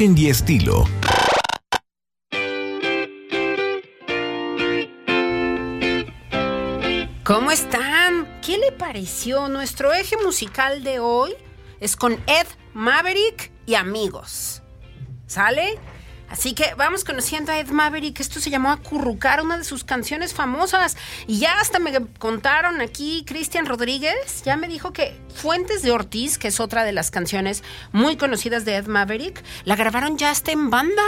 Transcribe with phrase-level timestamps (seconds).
[0.00, 0.84] Y estilo.
[7.24, 8.40] ¿Cómo están?
[8.40, 9.48] ¿Qué le pareció?
[9.48, 11.34] Nuestro eje musical de hoy
[11.80, 14.62] es con Ed Maverick y amigos.
[15.26, 15.80] ¿Sale?
[16.28, 18.20] Así que vamos conociendo a Ed Maverick.
[18.20, 20.96] Esto se llamó Acurrucar, una de sus canciones famosas.
[21.26, 26.38] Y ya hasta me contaron aquí, Cristian Rodríguez, ya me dijo que Fuentes de Ortiz,
[26.38, 30.52] que es otra de las canciones muy conocidas de Ed Maverick, la grabaron ya hasta
[30.52, 31.02] en banda.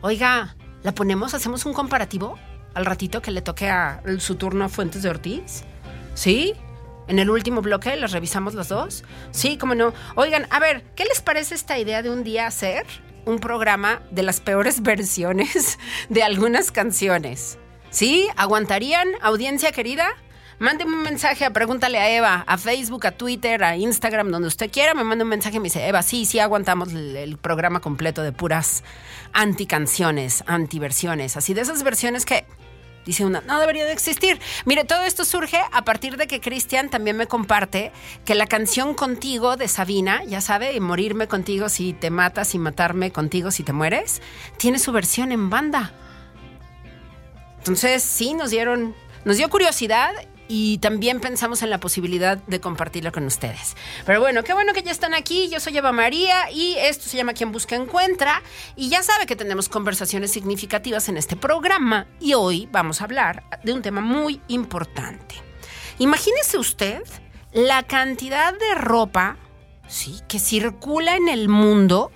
[0.00, 1.34] Oiga, ¿la ponemos?
[1.34, 2.38] ¿Hacemos un comparativo?
[2.74, 5.64] Al ratito que le toque a su turno a Fuentes de Ortiz.
[6.14, 6.54] ¿Sí?
[7.08, 9.02] En el último bloque las revisamos las dos.
[9.32, 9.92] Sí, cómo no.
[10.14, 12.86] Oigan, a ver, ¿qué les parece esta idea de un día hacer
[13.24, 15.78] un programa de las peores versiones
[16.08, 17.58] de algunas canciones?
[17.90, 18.28] ¿Sí?
[18.36, 20.08] ¿Aguantarían, audiencia querida?
[20.58, 24.94] Mándeme un mensaje, pregúntale a Eva, a Facebook, a Twitter, a Instagram, donde usted quiera.
[24.94, 28.22] Me manda un mensaje y me dice, Eva, sí, sí aguantamos el, el programa completo
[28.22, 28.84] de puras
[29.32, 31.36] anticanciones, antiversiones.
[31.36, 32.44] Así de esas versiones que
[33.04, 34.38] Dice una, no debería de existir.
[34.64, 37.90] Mire, todo esto surge a partir de que Cristian también me comparte
[38.24, 43.10] que la canción Contigo de Sabina, ya sabe, morirme contigo si te matas y matarme
[43.10, 44.22] contigo si te mueres,
[44.56, 45.92] tiene su versión en banda.
[47.58, 48.94] Entonces, sí, nos dieron,
[49.24, 50.12] nos dio curiosidad
[50.54, 53.74] y también pensamos en la posibilidad de compartirlo con ustedes.
[54.04, 55.48] Pero bueno, qué bueno que ya están aquí.
[55.48, 58.42] Yo soy Eva María y esto se llama Quien Busca Encuentra.
[58.76, 63.44] Y ya sabe que tenemos conversaciones significativas en este programa y hoy vamos a hablar
[63.64, 65.36] de un tema muy importante.
[65.98, 67.02] Imagínese usted
[67.54, 69.38] la cantidad de ropa
[69.88, 70.20] ¿sí?
[70.28, 72.12] que circula en el mundo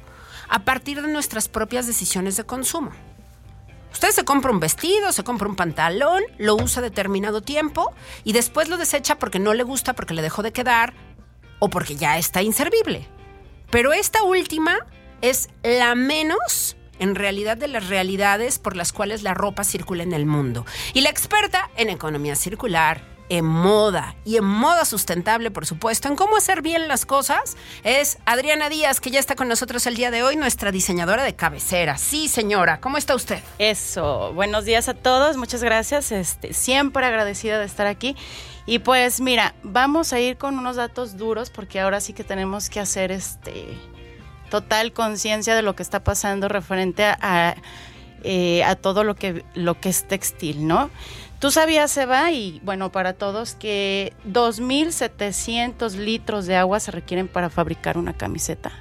[0.50, 2.92] a partir de nuestras propias decisiones de consumo.
[3.96, 7.94] Usted se compra un vestido, se compra un pantalón, lo usa determinado tiempo
[8.24, 10.92] y después lo desecha porque no le gusta, porque le dejó de quedar
[11.60, 13.08] o porque ya está inservible.
[13.70, 14.76] Pero esta última
[15.22, 20.12] es la menos en realidad de las realidades por las cuales la ropa circula en
[20.12, 20.66] el mundo.
[20.92, 26.16] Y la experta en economía circular, en moda y en moda sustentable, por supuesto, en
[26.16, 30.10] cómo hacer bien las cosas, es Adriana Díaz, que ya está con nosotros el día
[30.10, 31.98] de hoy, nuestra diseñadora de cabecera.
[31.98, 33.40] Sí, señora, ¿cómo está usted?
[33.58, 38.16] Eso, buenos días a todos, muchas gracias, este, siempre agradecida de estar aquí.
[38.66, 42.68] Y pues mira, vamos a ir con unos datos duros porque ahora sí que tenemos
[42.68, 43.78] que hacer este
[44.50, 47.54] total conciencia de lo que está pasando referente a,
[48.24, 50.90] eh, a todo lo que, lo que es textil, ¿no?
[51.38, 57.50] Tú sabías, Eva, y bueno, para todos, que 2.700 litros de agua se requieren para
[57.50, 58.72] fabricar una camiseta.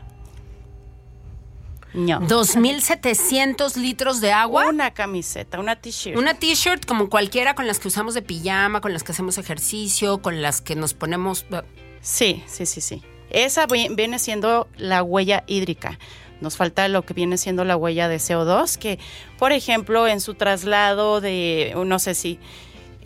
[1.93, 2.19] No.
[2.21, 4.67] 2.700 litros de agua.
[4.67, 6.17] Una camiseta, una t-shirt.
[6.17, 10.21] Una t-shirt como cualquiera con las que usamos de pijama, con las que hacemos ejercicio,
[10.21, 11.45] con las que nos ponemos...
[11.51, 11.61] Uh,
[12.01, 13.01] sí, sí, sí, sí.
[13.29, 15.97] Esa viene siendo la huella hídrica.
[16.45, 18.99] Nos falta lo que viene siendo la huella de CO2, que
[19.39, 22.37] por ejemplo en su traslado de, no sé si,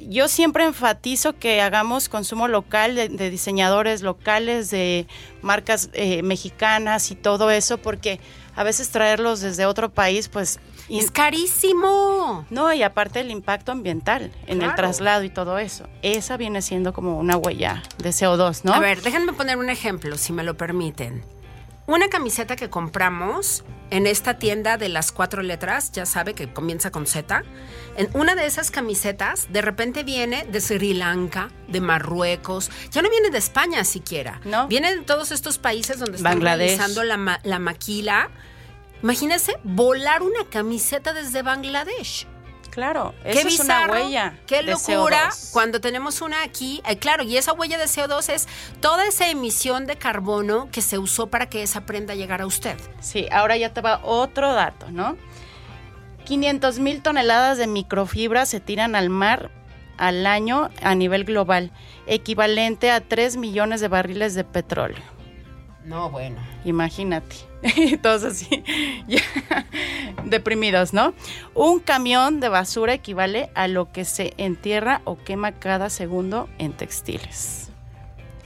[0.10, 5.08] yo siempre enfatizo que hagamos consumo local de, diseñadores locales, de
[5.42, 8.20] marcas eh, mexicanas y todo eso, porque
[8.58, 10.60] a veces traerlos desde otro país, pues...
[10.90, 12.46] Es carísimo.
[12.50, 15.88] No, y aparte el impacto ambiental en el traslado y todo eso.
[16.02, 18.74] Esa viene siendo como una huella de CO2, ¿no?
[18.74, 21.24] A ver, déjenme poner un ejemplo, si me lo permiten.
[21.90, 26.92] Una camiseta que compramos en esta tienda de las cuatro letras, ya sabe que comienza
[26.92, 27.44] con Z.
[27.98, 33.10] En una de esas camisetas, de repente viene de Sri Lanka, de Marruecos, ya no
[33.10, 34.40] viene de España siquiera.
[34.46, 34.68] No.
[34.68, 38.30] Viene de todos estos países donde están realizando la, la maquila.
[39.02, 42.28] Imagínese volar una camiseta desde Bangladesh.
[42.70, 44.38] Claro, eso es una huella.
[44.46, 46.82] Qué locura cuando tenemos una aquí.
[46.88, 48.48] Eh, claro, y esa huella de CO2 es
[48.80, 52.78] toda esa emisión de carbono que se usó para que esa prenda llegara a usted.
[53.00, 55.18] Sí, ahora ya te va otro dato, ¿no?
[56.26, 59.50] 500 mil toneladas de microfibra se tiran al mar
[59.98, 61.72] al año a nivel global,
[62.08, 65.04] equivalente a 3 millones de barriles de petróleo.
[65.84, 66.38] No, bueno.
[66.64, 67.49] Imagínate.
[68.02, 68.64] Todos así,
[70.26, 71.14] deprimidos, ¿no?
[71.54, 76.74] Un camión de basura equivale a lo que se entierra o quema cada segundo en
[76.74, 77.70] textiles.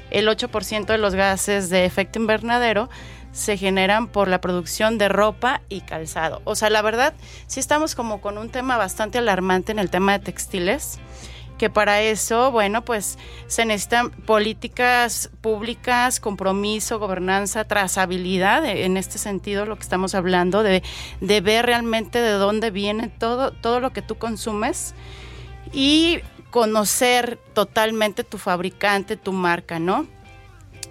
[0.09, 2.89] El 8% de los gases de efecto invernadero
[3.31, 6.41] se generan por la producción de ropa y calzado.
[6.43, 7.13] O sea, la verdad,
[7.47, 10.99] sí estamos como con un tema bastante alarmante en el tema de textiles
[11.63, 13.17] que para eso, bueno, pues
[13.47, 20.61] se necesitan políticas públicas, compromiso, gobernanza, trazabilidad, eh, en este sentido lo que estamos hablando,
[20.61, 20.83] de,
[21.21, 24.93] de ver realmente de dónde viene todo, todo lo que tú consumes
[25.71, 26.19] y
[26.51, 30.05] conocer totalmente tu fabricante, tu marca, ¿no?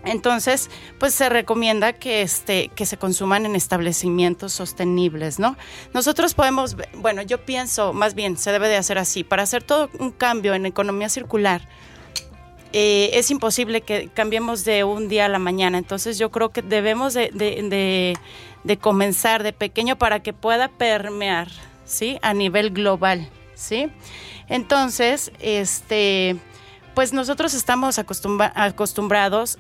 [0.04, 0.69] Entonces,
[0.99, 5.56] pues se recomienda que, este, que se consuman en establecimientos sostenibles, ¿no?
[5.94, 9.22] Nosotros podemos, bueno, yo pienso, más bien, se debe de hacer así.
[9.22, 11.69] Para hacer todo un cambio en economía circular,
[12.72, 15.78] eh, es imposible que cambiemos de un día a la mañana.
[15.78, 17.30] Entonces, yo creo que debemos de,
[18.64, 21.49] de, comenzar de pequeño para que pueda permear,
[21.85, 22.18] ¿sí?
[22.23, 23.88] A nivel global, ¿sí?
[24.49, 26.37] Entonces, este
[26.94, 29.59] pues nosotros estamos acostumbrados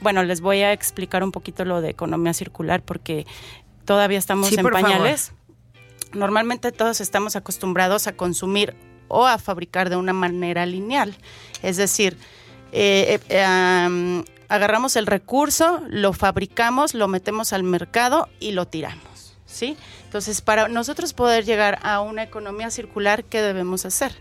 [0.00, 3.26] bueno, les voy a explicar un poquito lo de economía circular porque
[3.84, 5.32] todavía estamos en pañales.
[6.12, 8.74] Normalmente todos estamos acostumbrados a consumir
[9.08, 11.16] o a fabricar de una manera lineal.
[11.62, 12.16] Es decir,
[12.72, 19.36] eh, eh, agarramos el recurso, lo fabricamos, lo metemos al mercado y lo tiramos.
[19.46, 19.76] ¿sí?
[20.04, 24.12] Entonces, para nosotros poder llegar a una economía circular, ¿qué debemos hacer?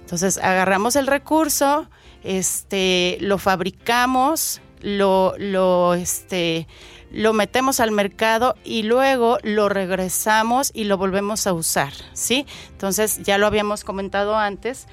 [0.00, 1.88] Entonces, agarramos el recurso,
[2.22, 6.66] este, lo fabricamos, lo, lo, este,
[7.10, 12.46] lo metemos al mercado y luego lo regresamos y lo volvemos a usar, ¿sí?
[12.70, 14.86] Entonces, ya lo habíamos comentado antes,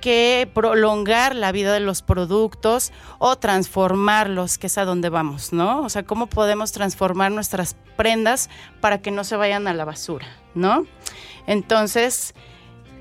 [0.00, 5.82] que prolongar la vida de los productos o transformarlos, que es a donde vamos, ¿no?
[5.82, 8.48] O sea, cómo podemos transformar nuestras prendas
[8.80, 10.86] para que no se vayan a la basura, ¿no?
[11.46, 12.34] Entonces,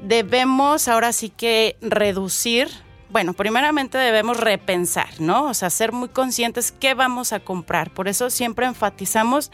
[0.01, 2.69] debemos ahora sí que reducir
[3.09, 5.45] bueno, primeramente debemos repensar, ¿no?
[5.45, 7.91] O sea, ser muy conscientes qué vamos a comprar.
[7.91, 9.51] Por eso siempre enfatizamos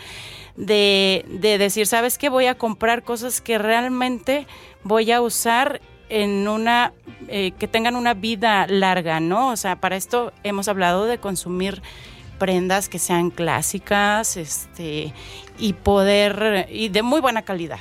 [0.55, 1.25] de,
[1.59, 2.29] decir, ¿sabes qué?
[2.29, 4.47] Voy a comprar cosas que realmente
[4.83, 6.93] voy a usar en una,
[7.27, 9.49] eh, que tengan una vida larga, ¿no?
[9.49, 11.81] O sea, para esto hemos hablado de consumir
[12.39, 15.13] prendas que sean clásicas, este,
[15.59, 17.79] y poder, y de muy buena calidad.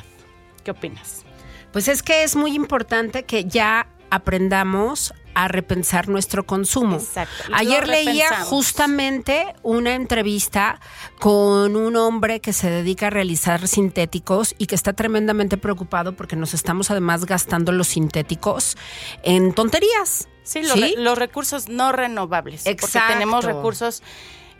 [0.65, 1.25] ¿Qué opinas?
[1.73, 6.97] Pues es que es muy importante que ya aprendamos a repensar nuestro consumo.
[6.97, 10.81] Exacto, Ayer leía justamente una entrevista
[11.19, 16.37] con un hombre que se dedica a realizar sintéticos y que está tremendamente preocupado porque
[16.37, 18.77] nos estamos además gastando los sintéticos
[19.23, 20.29] en tonterías.
[20.43, 22.63] Sí, los, re- los recursos no renovables.
[22.65, 23.13] Porque Exacto.
[23.13, 24.03] tenemos recursos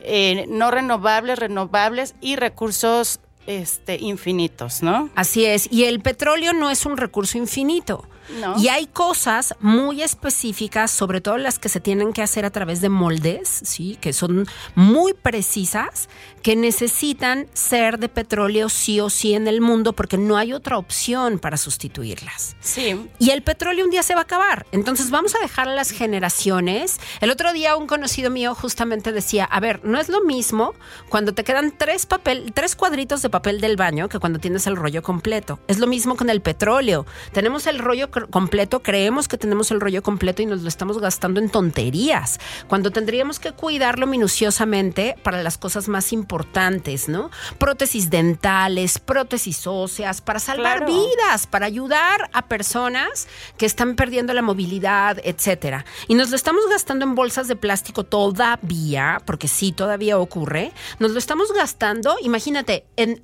[0.01, 5.11] eh, no renovables, renovables y recursos este, infinitos, ¿no?
[5.17, 8.07] Así es, y el petróleo no es un recurso infinito.
[8.41, 8.59] No.
[8.59, 12.81] Y hay cosas muy específicas, sobre todo las que se tienen que hacer a través
[12.81, 13.99] de moldes, ¿sí?
[14.01, 16.09] que son muy precisas,
[16.43, 20.79] que necesitan ser de petróleo sí o sí en el mundo porque no hay otra
[20.79, 22.57] opción para sustituirlas.
[22.61, 23.09] Sí.
[23.19, 24.67] Y el petróleo un día se va a acabar.
[24.73, 26.99] Entonces vamos a dejar a las generaciones.
[27.21, 30.75] El otro día un conocido mío justamente decía, a ver, no es lo mismo
[31.09, 34.77] cuando te quedan tres papel, tres cuadritos de papel del baño que cuando tienes el
[34.77, 35.59] rollo completo.
[35.69, 37.07] Es lo mismo con el petróleo.
[37.33, 41.41] Tenemos el rollo completo, creemos que tenemos el rollo completo y nos lo estamos gastando
[41.41, 42.41] en tonterías.
[42.69, 47.31] Cuando tendríamos que cuidarlo minuciosamente para las cosas más importantes, ¿no?
[47.59, 50.87] Prótesis dentales, prótesis óseas, para salvar Claro.
[50.87, 55.85] vidas vidas, para ayudar a personas que están perdiendo la movilidad, etcétera.
[56.09, 60.73] Y nos lo estamos gastando en bolsas de plástico todavía, porque sí, todavía ocurre.
[60.99, 63.23] Nos lo estamos gastando, imagínate, en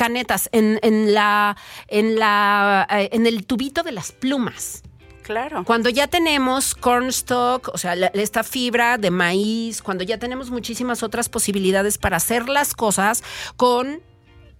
[0.00, 1.56] canetas, en, en la,
[1.88, 4.82] en la, eh, en el tubito de las plumas.
[5.22, 5.64] Claro.
[5.64, 11.02] Cuando ya tenemos cornstalk, o sea, la- esta fibra de maíz, cuando ya tenemos muchísimas
[11.02, 13.22] otras posibilidades para hacer las cosas
[13.56, 14.00] con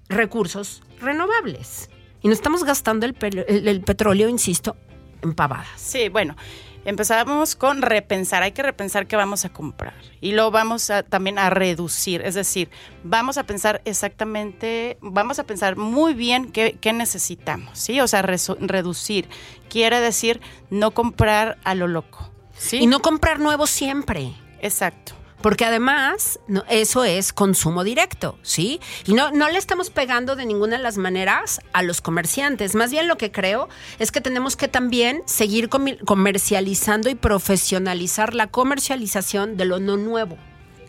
[0.09, 1.88] recursos renovables.
[2.23, 3.16] Y no estamos gastando el,
[3.49, 4.76] el- el petróleo, insisto,
[5.23, 5.68] en pavadas.
[5.76, 6.37] Sí, bueno,
[6.84, 8.42] empezamos con repensar.
[8.42, 9.94] Hay que repensar qué vamos a comprar.
[10.20, 12.22] Y lo vamos a, también a reducir.
[12.22, 12.70] Es decir,
[13.04, 18.00] vamos a pensar exactamente, vamos a pensar muy bien qué, qué necesitamos, ¿sí?
[18.00, 19.28] O sea, reso- reducir.
[19.68, 22.78] Quiere decir no comprar a lo loco, ¿sí?
[22.78, 24.32] Y no comprar nuevo siempre.
[24.60, 25.14] Exacto.
[25.42, 28.80] Porque además, no, eso es consumo directo, ¿sí?
[29.06, 32.75] Y no, no le estamos pegando de ninguna de las maneras a los comerciantes.
[32.75, 33.68] Más bien lo que creo
[33.99, 40.37] es que tenemos que también seguir comercializando y profesionalizar la comercialización de lo no nuevo.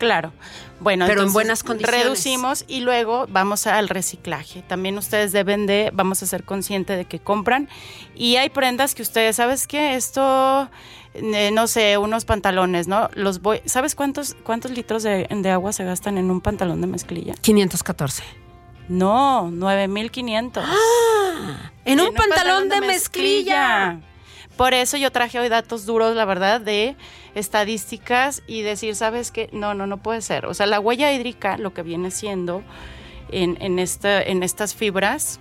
[0.02, 0.32] Claro.
[0.80, 2.02] Bueno, Pero en buenas condiciones.
[2.02, 4.62] Reducimos y luego vamos al reciclaje.
[4.62, 7.68] También ustedes deben de, vamos a ser conscientes de que compran.
[8.16, 9.94] Y hay prendas que ustedes, ¿sabes qué?
[9.94, 10.68] Esto,
[11.14, 13.10] eh, no sé, unos pantalones, ¿no?
[13.14, 16.86] Los voy, ¿sabes cuántos, cuántos litros de, de agua se gastan en un pantalón de
[16.86, 17.34] mezclilla?
[17.40, 18.22] 514.
[18.88, 20.64] No, 9500.
[21.84, 24.00] En un, pantalón, de mezclilla.
[24.56, 26.94] Por eso yo traje hoy datos duros, la verdad, de
[27.34, 29.48] estadísticas y decir, ¿sabes qué?
[29.52, 30.46] No, no, no puede ser.
[30.46, 32.62] O sea, la huella hídrica, lo que viene siendo
[33.30, 35.40] en, en, esta, en estas fibras,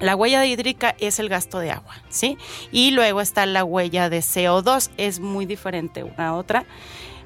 [0.00, 2.38] la huella hídrica es el gasto de agua, ¿sí?
[2.72, 6.64] Y luego está la huella de CO2, es muy diferente una a otra.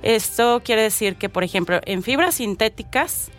[0.02, 3.30] Esto quiere decir que, por ejemplo, en fibras sintéticas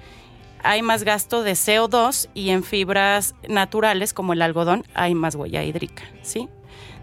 [0.63, 5.63] hay más gasto de CO2 y en fibras naturales, como el algodón, hay más huella
[5.63, 6.49] hídrica, ¿sí?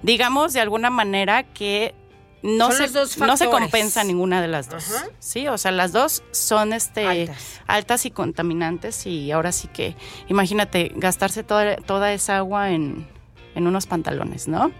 [0.02, 1.94] Digamos de alguna manera que
[2.42, 5.06] no, Son se, dos no se compensa ninguna de las dos, Ajá.
[5.20, 5.46] ¿sí?
[5.48, 7.60] O sea, las dos son este, Altas.
[7.66, 9.94] altas y contaminantes y ahora sí que,
[10.28, 13.06] imagínate, gastarse toda, toda esa agua en,
[13.54, 14.72] en unos pantalones, ¿no?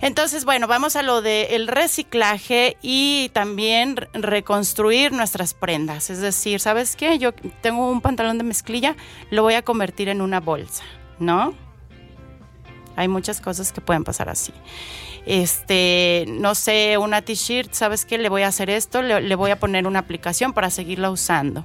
[0.00, 6.10] Entonces, bueno, vamos a lo del reciclaje y también re- reconstruir nuestras prendas.
[6.10, 7.18] Es decir, ¿sabes qué?
[7.18, 8.96] Yo tengo un pantalón de mezclilla,
[9.30, 10.82] lo voy a convertir en una bolsa,
[11.20, 11.54] ¿no?
[12.96, 14.52] Hay muchas cosas que pueden pasar así.
[15.26, 18.18] Este, no sé, una t-shirt, ¿sabes qué?
[18.18, 21.64] Le voy a hacer esto, le, le voy a poner una aplicación para seguirla usando.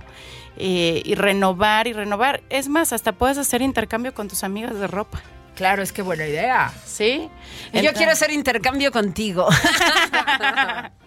[0.59, 2.41] Eh, y renovar y renovar.
[2.49, 5.21] Es más, hasta puedes hacer intercambio con tus amigas de ropa.
[5.55, 6.73] Claro, es que buena idea.
[6.85, 7.29] ¿Sí?
[7.73, 9.47] Yo quiero hacer intercambio contigo.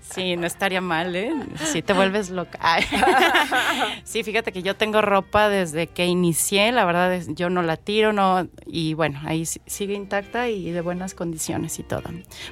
[0.00, 1.32] Sí, no estaría mal, ¿eh?
[1.64, 2.58] Sí, te vuelves loca.
[2.62, 2.84] Ay.
[4.04, 7.76] Sí, fíjate que yo tengo ropa desde que inicié, la verdad es, yo no la
[7.76, 12.02] tiro, no, y bueno, ahí sigue intacta y de buenas condiciones y todo.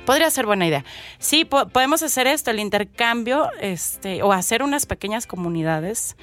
[0.04, 0.84] Podría ser buena idea.
[1.18, 6.16] Sí, po- podemos hacer esto, el intercambio, este, o hacer unas pequeñas comunidades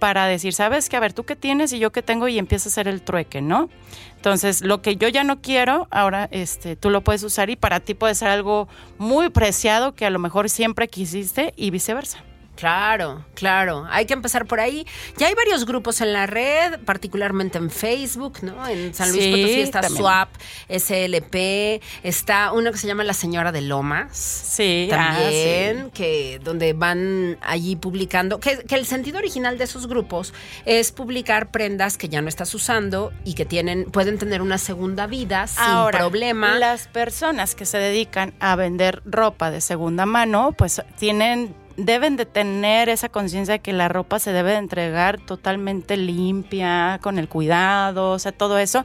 [0.00, 2.68] para decir, sabes que a ver, tú qué tienes y yo qué tengo y empieza
[2.68, 3.68] a hacer el trueque, ¿no?
[4.16, 7.78] Entonces, lo que yo ya no quiero, ahora este, tú lo puedes usar y para
[7.78, 12.24] ti puede ser algo muy preciado que a lo mejor siempre quisiste y viceversa.
[12.60, 13.86] Claro, claro.
[13.90, 14.86] Hay que empezar por ahí.
[15.16, 18.68] Ya hay varios grupos en la red, particularmente en Facebook, ¿no?
[18.68, 20.02] En San Luis Sí, Potosí está también.
[20.02, 20.28] Swap,
[20.68, 24.14] SLP, está uno que se llama La Señora de Lomas.
[24.14, 29.86] Sí, ah, También, que donde van allí publicando, que, que el sentido original de esos
[29.86, 30.34] grupos
[30.66, 35.06] es publicar prendas que ya no estás usando y que tienen, pueden tener una segunda
[35.06, 36.58] vida sin Ahora, problema.
[36.58, 42.26] Las personas que se dedican a vender ropa de segunda mano, pues tienen deben de
[42.26, 47.28] tener esa conciencia de que la ropa se debe de entregar totalmente limpia, con el
[47.28, 48.84] cuidado, o sea, todo eso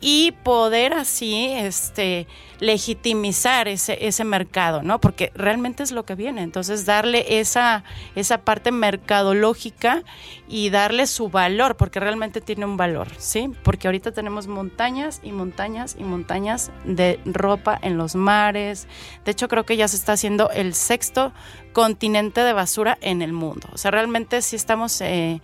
[0.00, 2.26] y poder así este
[2.60, 5.00] legitimizar ese, ese mercado, ¿no?
[5.00, 6.42] Porque realmente es lo que viene.
[6.42, 7.84] Entonces, darle esa,
[8.16, 10.02] esa parte mercadológica
[10.48, 13.50] y darle su valor, porque realmente tiene un valor, ¿sí?
[13.62, 18.88] Porque ahorita tenemos montañas y montañas y montañas de ropa en los mares.
[19.24, 21.32] De hecho, creo que ya se está haciendo el sexto
[21.72, 23.68] continente de basura en el mundo.
[23.72, 25.40] O sea, realmente sí estamos eh,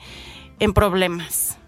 [0.58, 1.58] en problemas.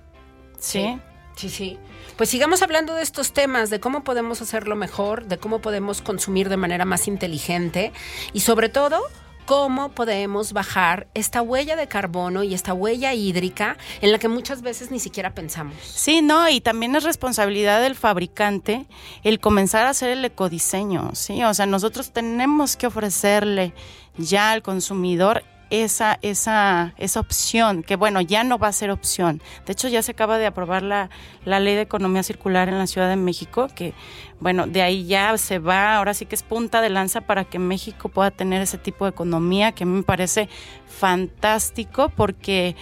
[0.58, 0.98] ¿Sí?
[1.36, 1.78] Sí, sí.
[2.16, 6.48] Pues sigamos hablando de estos temas, de cómo podemos hacerlo mejor, de cómo podemos consumir
[6.48, 7.92] de manera más inteligente
[8.32, 9.02] y sobre todo
[9.44, 14.62] cómo podemos bajar esta huella de carbono y esta huella hídrica en la que muchas
[14.62, 15.76] veces ni siquiera pensamos.
[15.82, 18.86] Sí, no, y también es responsabilidad del fabricante
[19.22, 21.44] el comenzar a hacer el ecodiseño, ¿sí?
[21.44, 23.74] O sea, nosotros tenemos que ofrecerle
[24.16, 29.42] ya al consumidor esa, esa, esa opción, que bueno, ya no va a ser opción.
[29.66, 31.10] De hecho, ya se acaba de aprobar la,
[31.44, 33.94] la ley de economía circular en la Ciudad de México, que
[34.40, 37.58] bueno, de ahí ya se va, ahora sí que es punta de lanza para que
[37.58, 40.48] México pueda tener ese tipo de economía, que me parece
[40.86, 42.76] fantástico, porque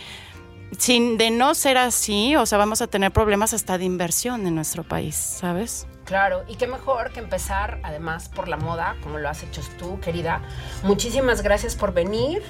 [0.79, 4.55] sin de no ser así, o sea, vamos a tener problemas hasta de inversión en
[4.55, 5.87] nuestro país, ¿sabes?
[6.05, 10.00] Claro, y qué mejor que empezar además por la moda, como lo has hecho tú,
[10.00, 10.43] querida.
[10.83, 12.43] Muchísimas gracias por venir.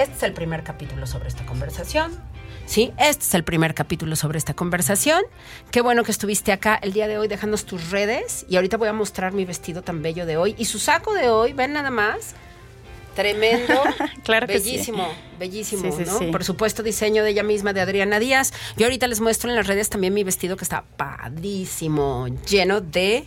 [0.00, 2.18] Este es el primer capítulo sobre esta conversación.
[2.64, 5.22] Sí, este es el primer capítulo sobre esta conversación.
[5.70, 8.46] Qué bueno que estuviste acá el día de hoy dejándonos tus redes.
[8.48, 10.54] Y ahorita voy a mostrar mi vestido tan bello de hoy.
[10.56, 12.34] Y su saco de hoy, ven nada más.
[13.14, 13.82] Tremendo.
[14.24, 14.70] Claro que sí.
[14.70, 16.18] bellísimo, bellísimo, Sí, sí, ¿no?
[16.18, 16.26] sí.
[16.30, 18.52] Por supuesto, diseño de ella misma, de Adriana Díaz.
[18.78, 23.24] Yo ahorita les muestro en las redes también mi vestido que está padrísimo, lleno de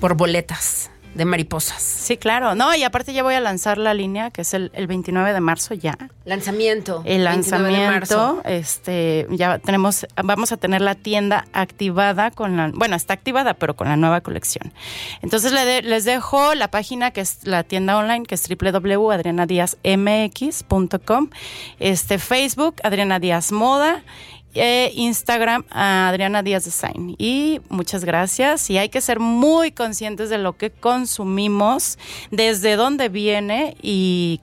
[0.00, 1.82] borboletas, de mariposas.
[1.82, 2.54] Sí, claro.
[2.54, 5.40] No, y aparte ya voy a lanzar la línea, que es el, el 29 de
[5.40, 5.96] marzo ya.
[6.24, 7.02] Lanzamiento.
[7.04, 8.16] El 29 de marzo.
[8.16, 13.54] lanzamiento, este, ya tenemos, vamos a tener la tienda activada con la, bueno, está activada,
[13.54, 14.72] pero con la nueva colección.
[15.20, 21.28] Entonces le de- les dejo la página que es la tienda online, que es www.adrianadiazmx.com,
[21.78, 24.02] este, Facebook, Adriana Díaz Moda,
[24.54, 27.14] e Instagram, Adriana Díaz Design.
[27.18, 28.68] Y muchas gracias.
[28.70, 31.98] Y hay que ser muy conscientes de lo que consumimos,
[32.30, 34.40] desde dónde viene y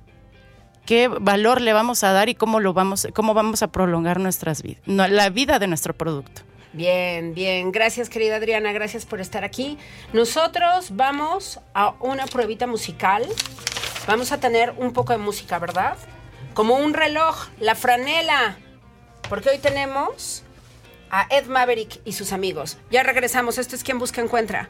[0.85, 4.63] qué valor le vamos a dar y cómo lo vamos, cómo vamos a prolongar nuestras
[4.63, 6.41] vidas, la vida de nuestro producto.
[6.71, 7.71] Bien, bien.
[7.71, 8.71] Gracias, querida Adriana.
[8.71, 9.77] Gracias por estar aquí.
[10.13, 13.25] Nosotros vamos a una pruebita musical.
[14.07, 15.97] Vamos a tener un poco de música, ¿verdad?
[16.53, 18.57] Como un reloj, la franela.
[19.29, 20.43] Porque hoy tenemos
[21.11, 22.77] a Ed Maverick y sus amigos.
[22.91, 23.57] Ya regresamos.
[23.57, 24.69] Esto es Quien Busca Encuentra.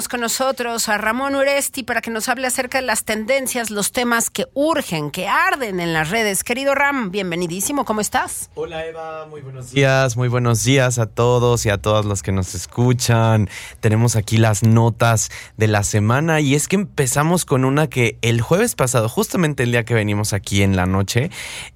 [0.00, 3.92] Tenemos con nosotros a Ramón Uresti para que nos hable acerca de las tendencias, los
[3.92, 6.42] temas que urgen, que arden en las redes.
[6.42, 8.50] Querido Ram, bienvenidísimo, ¿cómo estás?
[8.54, 12.32] Hola Eva, muy buenos días, muy buenos días a todos y a todas los que
[12.32, 13.50] nos escuchan.
[13.80, 18.40] Tenemos aquí las notas de la semana y es que empezamos con una que el
[18.40, 21.30] jueves pasado, justamente el día que venimos aquí en la noche,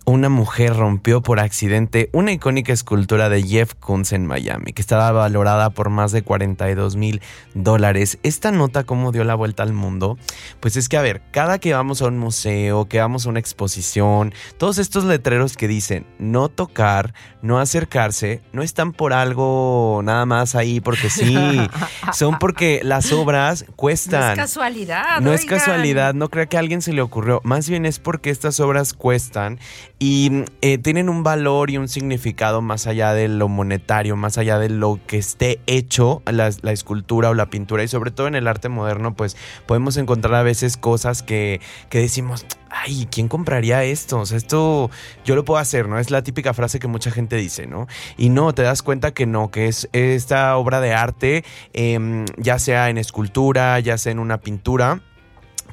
[0.06, 5.12] una mujer rompió por accidente una icónica escultura de Jeff Koons en Miami, que estaba
[5.12, 7.20] valorada por más de 42 mil
[7.54, 8.13] dólares.
[8.22, 10.18] Esta nota, ¿cómo dio la vuelta al mundo?
[10.60, 13.40] Pues es que, a ver, cada que vamos a un museo, que vamos a una
[13.40, 20.26] exposición, todos estos letreros que dicen no tocar, no acercarse, no están por algo nada
[20.26, 21.36] más ahí porque sí,
[22.12, 24.20] son porque las obras cuestan.
[24.20, 25.20] No es casualidad.
[25.20, 25.58] No es oigan.
[25.58, 27.40] casualidad, no creo que a alguien se le ocurrió.
[27.44, 29.58] Más bien es porque estas obras cuestan
[29.98, 34.58] y eh, tienen un valor y un significado más allá de lo monetario, más allá
[34.58, 37.82] de lo que esté hecho, la, la escultura o la pintura.
[37.82, 39.36] Y sobre todo en el arte moderno, pues
[39.66, 44.20] podemos encontrar a veces cosas que, que decimos, ay, ¿quién compraría esto?
[44.20, 44.90] O sea, esto
[45.24, 45.98] yo lo puedo hacer, ¿no?
[45.98, 47.86] Es la típica frase que mucha gente dice, ¿no?
[48.16, 52.58] Y no, te das cuenta que no, que es esta obra de arte, em, ya
[52.58, 55.00] sea en escultura, ya sea en una pintura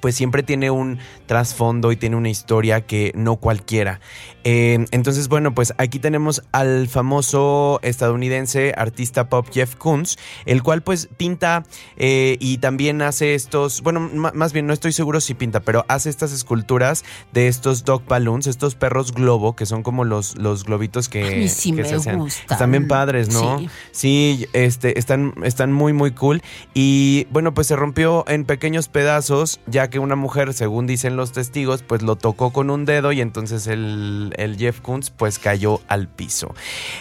[0.01, 4.01] pues siempre tiene un trasfondo y tiene una historia que no cualquiera.
[4.43, 10.81] Eh, entonces, bueno, pues aquí tenemos al famoso estadounidense artista pop Jeff Koons, el cual
[10.81, 11.63] pues pinta
[11.97, 13.99] eh, y también hace estos, bueno,
[14.33, 18.47] más bien no estoy seguro si pinta, pero hace estas esculturas de estos dog balloons,
[18.47, 22.25] estos perros globo, que son como los, los globitos que, sí que se hacen.
[22.49, 23.59] Están bien padres, ¿no?
[23.59, 26.41] Sí, sí este, están, están muy, muy cool.
[26.73, 31.31] Y bueno, pues se rompió en pequeños pedazos, ya que una mujer, según dicen los
[31.31, 36.07] testigos, pues lo tocó con un dedo y entonces el, Jeff Koons pues cayó al
[36.07, 36.55] piso.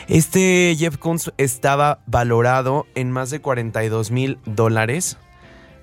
[0.08, 5.16] Este Jeff Koons estaba valorado en más de 42 mil dólares.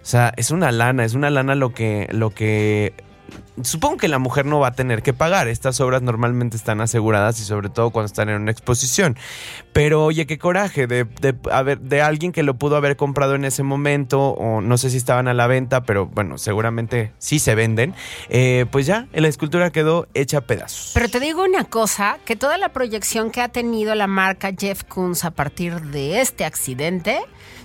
[0.03, 2.93] O sea, es una lana, es una lana lo que, lo que
[3.61, 5.47] supongo que la mujer no va a tener que pagar.
[5.47, 9.17] Estas obras normalmente están aseguradas y sobre todo cuando están en una exposición.
[9.73, 14.29] Pero oye, qué coraje de, de alguien que lo pudo haber comprado en ese momento
[14.29, 17.93] o no sé si estaban a la venta, pero bueno, seguramente sí se venden.
[18.29, 20.91] Eh, pues ya, la escultura quedó hecha a pedazos.
[20.93, 24.83] Pero te digo una cosa, que toda la proyección que ha tenido la marca Jeff
[24.83, 27.19] Koons a partir de este accidente,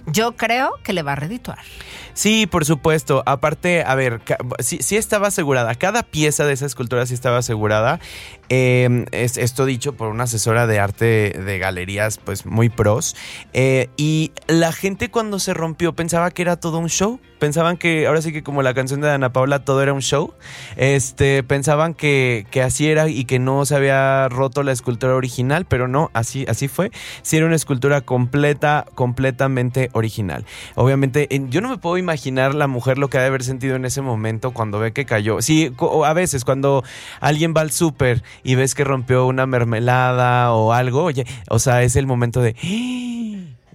[0.06, 1.58] yo creo que le va a redituar.
[2.14, 3.22] Sí, por supuesto.
[3.26, 4.20] Aparte, a ver,
[4.60, 5.74] sí, estaba asegurada.
[5.74, 8.00] Cada pieza de esa escultura sí estaba asegurada.
[8.54, 13.16] Em, es, esto dicho por una asesora de arte de galerías, pues muy pros.
[13.54, 17.18] Eh, y la gente cuando se rompió pensaba que era todo un show.
[17.38, 20.34] Pensaban que, ahora sí que como la canción de Ana Paula, todo era un show.
[20.76, 25.64] Este, pensaban que, que así era y que no se había roto la escultura original,
[25.64, 26.92] pero no, así, así fue.
[27.22, 30.44] Sí era una escultura completa, completamente original.
[30.76, 33.86] Obviamente, yo no me puedo imaginar la mujer lo que ha de haber sentido en
[33.86, 35.40] ese momento cuando ve que cayó.
[35.40, 36.84] Sí, a veces cuando
[37.18, 41.82] alguien va al súper y ves que rompió una mermelada o algo, oye, o sea,
[41.82, 42.54] es el momento de...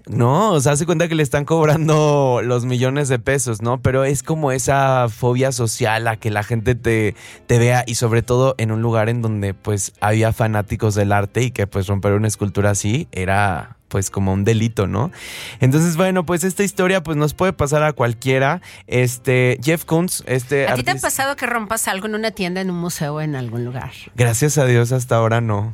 [0.10, 3.82] No, o sea, hace cuenta que le están cobrando los millones de pesos, ¿no?
[3.82, 7.16] Pero es como esa fobia social a que la gente te,
[7.46, 11.44] te vea y sobre todo en un lugar en donde pues había fanáticos del arte
[11.44, 15.12] y que pues romper una escultura así era pues como un delito, ¿no?
[15.60, 18.62] Entonces, bueno, pues esta historia pues nos puede pasar a cualquiera.
[18.86, 20.68] Este, Jeff Koons, este...
[20.68, 23.22] ¿A ti te ha pasado que rompas algo en una tienda, en un museo, o
[23.22, 23.92] en algún lugar?
[24.16, 25.74] Gracias a Dios hasta ahora no.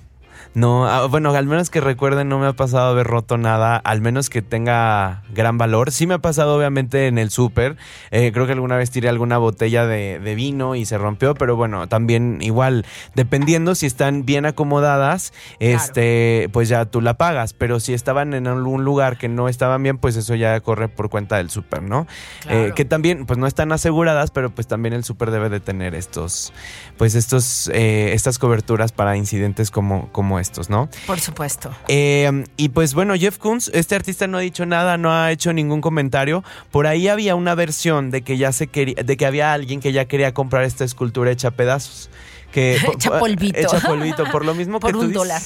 [0.55, 4.01] No, ah, bueno, al menos que recuerden, no me ha pasado haber roto nada, al
[4.01, 5.91] menos que tenga gran valor.
[5.91, 7.75] Sí me ha pasado, obviamente, en el súper.
[8.11, 11.87] Eh, creo que alguna vez tiré alguna botella de, vino y se rompió, pero bueno,
[11.87, 12.85] también igual,
[13.15, 17.53] dependiendo si están bien acomodadas, este, pues ya tú la pagas.
[17.53, 21.09] Pero si estaban en algún lugar que no estaban bien, pues eso ya corre por
[21.09, 22.05] cuenta del súper, ¿no?
[22.47, 25.95] Eh, que también, pues no están aseguradas, pero pues también el súper debe de tener
[25.95, 26.53] estos,
[26.97, 30.89] pues estos, eh, estas coberturas para incidentes como, como estos, ¿no?
[31.07, 31.71] Por supuesto.
[31.87, 35.51] Eh, y pues bueno, Jeff Koons, este artista no ha dicho nada, no ha hecho
[35.53, 36.43] ningún comentario.
[36.69, 39.91] Por ahí había una versión de que ya se quería, de que había alguien que
[39.91, 42.09] ya quería comprar esta escultura hecha a pedazos
[42.53, 43.59] que echa polvito.
[43.59, 45.41] Echa polvito, por lo mismo por que un dólar.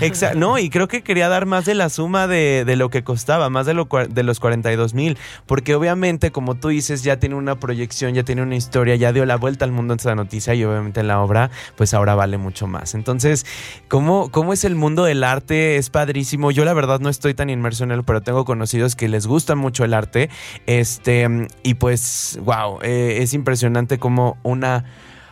[0.00, 0.38] Exacto.
[0.38, 3.66] No, y creo que quería dar más de la suma de, lo que costaba, más
[3.66, 8.14] de, lo, de los 42 mil, porque obviamente, como tú dices, ya tiene una proyección,
[8.14, 11.02] ya tiene una historia, ya dio la vuelta al mundo en esta noticia y obviamente
[11.02, 12.94] la obra, pues ahora vale mucho más.
[12.94, 13.44] Entonces,
[13.88, 15.76] ¿cómo, cómo es el mundo del arte?
[15.76, 16.52] Es padrísimo.
[16.52, 19.56] Yo la verdad no estoy tan inmerso en él, pero tengo conocidos que les gusta
[19.56, 20.30] mucho el arte.
[20.66, 24.84] Este, y pues, wow, eh, es impresionante como una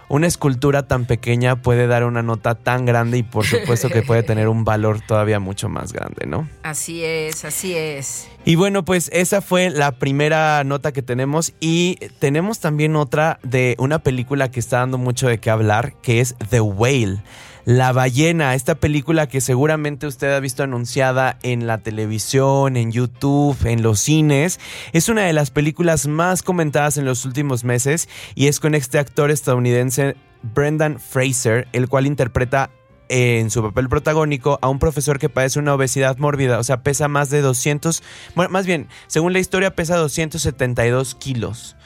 [0.08, 4.22] una escultura tan pequeña puede dar una nota tan grande y por supuesto que puede
[4.22, 6.48] tener un valor todavía mucho más grande, ¿no?
[6.62, 8.28] Así es, así es.
[8.44, 13.76] Y bueno, pues esa fue la primera nota que tenemos y tenemos también otra de
[13.78, 17.22] una película que está dando mucho de qué hablar, que es The Whale.
[17.64, 23.56] La ballena, esta película que seguramente usted ha visto anunciada en la televisión, en YouTube,
[23.64, 24.58] en los cines,
[24.92, 28.98] es una de las películas más comentadas en los últimos meses y es con este
[28.98, 32.70] actor estadounidense Brendan Fraser, el cual interpreta
[33.12, 37.08] en su papel protagónico a un profesor que padece una obesidad mórbida, o sea, pesa
[37.08, 38.02] más de 200,
[38.34, 41.76] bueno, más bien, según la historia, pesa 272 kilos.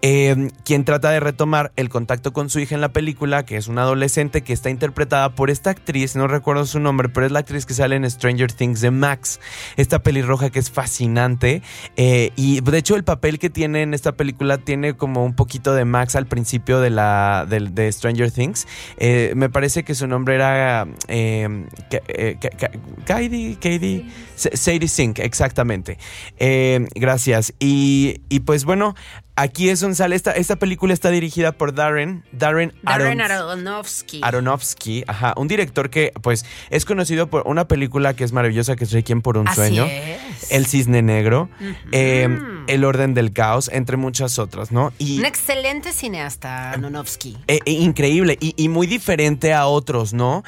[0.00, 3.68] Eh, quien trata de retomar el contacto con su hija en la película, que es
[3.68, 7.40] una adolescente que está interpretada por esta actriz, no recuerdo su nombre, pero es la
[7.40, 9.40] actriz que sale en Stranger Things de Max,
[9.76, 11.62] esta pelirroja que es fascinante.
[11.96, 15.74] Eh, y de hecho, el papel que tiene en esta película tiene como un poquito
[15.74, 18.66] de Max al principio de, la, de, Stranger Things.
[18.96, 21.48] Eh, me parece que su nombre era esta eh,
[21.90, 22.70] Ka- eh, Ka- Ka-
[23.04, 25.98] Kaidi, Kaidi, Sa- Sadie Sink, exactamente.
[26.38, 27.52] Eh, gracias.
[27.58, 28.94] Y, y pues bueno,
[29.36, 33.22] aquí es donde sale esta, esta película está dirigida por Darren, Darren, Darren Aronofsky.
[33.22, 34.20] Aronofsky.
[34.22, 38.84] Aronofsky, ajá, un director que pues es conocido por una película que es maravillosa que
[38.84, 39.84] es Requiem por un Así sueño.
[39.86, 40.50] es.
[40.50, 41.48] El Cisne Negro,
[41.92, 42.28] eh,
[42.66, 44.92] El Orden del Caos, entre muchas otras, ¿no?
[44.98, 47.38] Y Un excelente cineasta, Aronofsky.
[47.46, 50.42] eh, eh, increíble y, y muy diferente a otros, ¿no?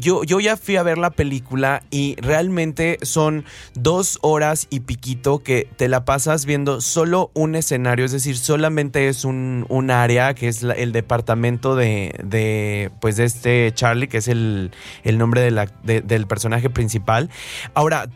[0.00, 5.42] Yo, yo ya fui a ver la película y realmente son dos horas y piquito
[5.42, 10.34] que te la pasas viendo solo un escenario, es decir, solamente es un, un área
[10.34, 14.72] que es la- el departamento de, de, pues de este Charlie, que es el,
[15.04, 17.30] el nombre de la- de- del personaje principal.
[17.74, 18.08] Ahora,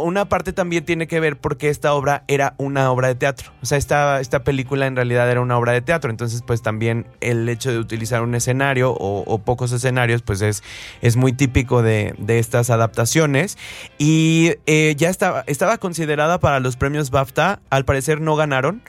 [0.00, 3.52] una parte también tiene que ver porque esta obra era una obra de teatro.
[3.62, 6.10] O sea, esta, esta película en realidad era una obra de teatro.
[6.10, 10.62] Entonces, pues también el hecho de utilizar un escenario o, pocos escenarios, pues es,
[11.02, 13.58] es muy típico de, de estas adaptaciones.
[13.98, 17.60] Y eh, ya estaba, estaba considerada para los premios BAFTA.
[17.70, 18.82] Al parecer no ganaron.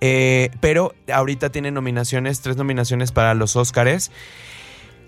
[0.00, 4.10] eh, pero ahorita tiene nominaciones, tres nominaciones para los Óscares.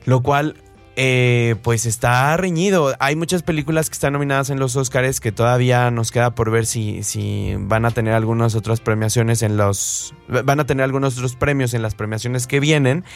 [0.04, 0.56] Lo cual,
[1.02, 2.94] eh, pues está reñido.
[2.98, 6.66] Hay muchas películas que están nominadas en los Oscars que todavía nos queda por ver
[6.66, 10.12] si, si van a tener algunas otras premiaciones en los.
[10.28, 13.06] Van a tener algunos otros premios en las premiaciones que vienen.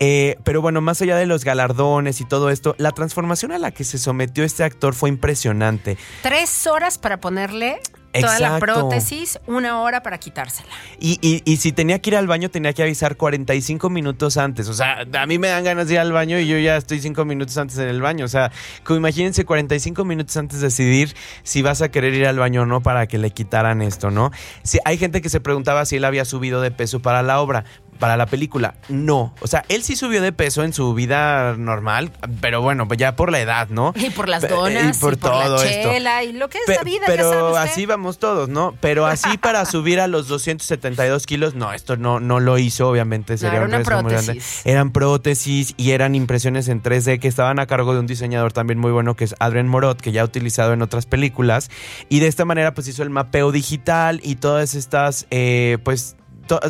[0.00, 3.72] Eh, pero bueno, más allá de los galardones y todo esto, la transformación a la
[3.72, 5.98] que se sometió este actor fue impresionante.
[6.22, 7.78] Tres horas para ponerle
[8.20, 8.60] toda la Exacto.
[8.66, 10.68] prótesis, una hora para quitársela.
[11.00, 14.68] Y, y- y si tenía que ir al baño, tenía que avisar 45 minutos antes.
[14.68, 17.00] O sea, a mí me dan ganas de ir al baño y yo ya estoy
[17.00, 18.24] 5 minutos antes en el baño.
[18.24, 18.50] O sea,
[18.84, 22.66] como imagínense 45 minutos antes de decidir si vas a querer ir al baño o
[22.66, 24.30] no para que le quitaran esto, ¿no?
[24.62, 27.64] Si, hay gente que se preguntaba si él había subido de peso para la obra.
[28.00, 29.32] Para la película, no.
[29.40, 33.30] O sea, él sí subió de peso en su vida normal, pero bueno, ya por
[33.30, 33.92] la edad, ¿no?
[33.94, 35.90] Y por las donas, y por todo la esto.
[35.92, 37.62] chela, y lo que es Pe- la vida, pero ya sabe usted.
[37.70, 38.74] así vamos todos, ¿no?
[38.80, 43.38] Pero así para subir a los 272 kilos, no, esto no, no lo hizo, obviamente
[43.38, 44.40] sería era un una muy grande.
[44.64, 48.78] Eran prótesis y eran impresiones en 3D que estaban a cargo de un diseñador también
[48.78, 51.70] muy bueno que es Adrien Morot, que ya ha utilizado en otras películas.
[52.08, 56.16] Y de esta manera pues hizo el mapeo digital y todas estas, eh, pues